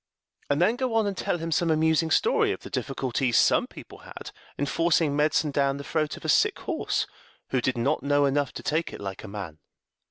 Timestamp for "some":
1.51-1.69, 3.31-3.67